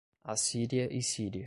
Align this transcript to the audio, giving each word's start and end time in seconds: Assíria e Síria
Assíria 0.23 0.91
e 0.91 0.99
Síria 1.03 1.39